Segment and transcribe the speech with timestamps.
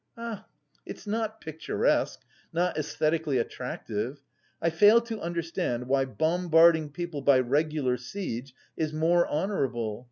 [0.17, 0.47] "Ah,
[0.83, 4.23] it's not picturesque, not æsthetically attractive!
[4.59, 9.99] I fail to understand why bombarding people by regular siege is more honourable.